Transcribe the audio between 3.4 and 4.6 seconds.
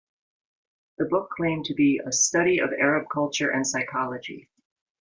and psychology".